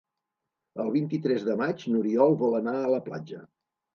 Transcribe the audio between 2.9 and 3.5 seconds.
la platja.